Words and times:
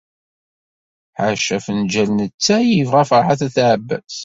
Ḥaca 1.19 1.51
afenǧal 1.57 2.09
n 2.13 2.19
ttay 2.27 2.65
i 2.71 2.75
yebɣa 2.77 3.03
Ferḥat 3.09 3.41
n 3.43 3.45
At 3.47 3.57
Ɛebbas. 3.69 4.15